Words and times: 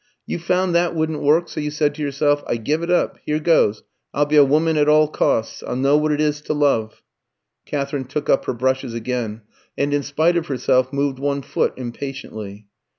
You 0.25 0.39
found 0.39 0.73
that 0.73 0.95
wouldn't 0.95 1.21
work, 1.21 1.47
so 1.47 1.59
you 1.59 1.69
said 1.69 1.93
to 1.93 2.01
yourself, 2.01 2.43
'I 2.47 2.55
give 2.57 2.81
it 2.81 2.89
up. 2.89 3.19
Here 3.23 3.37
goes; 3.39 3.83
I'll 4.15 4.25
be 4.25 4.35
a 4.35 4.43
woman 4.43 4.75
at 4.75 4.89
all 4.89 5.07
costs. 5.07 5.61
I'll 5.61 5.75
know 5.75 5.95
what 5.95 6.11
it 6.11 6.19
is 6.19 6.41
to 6.41 6.53
love.'" 6.53 7.03
Katherine 7.67 8.05
took 8.05 8.27
up 8.27 8.45
her 8.45 8.53
brushes 8.53 8.95
again, 8.95 9.43
and 9.77 9.93
in 9.93 10.01
spite 10.01 10.37
of 10.37 10.47
herself 10.47 10.91
moved 10.91 11.19
one 11.19 11.43
foot 11.43 11.73
impatiently. 11.77 12.65